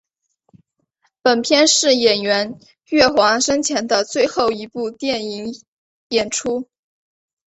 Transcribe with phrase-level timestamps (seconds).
[1.21, 2.59] 本片是演员
[2.89, 5.53] 岳华生前的最后一部电影
[6.09, 6.67] 演出。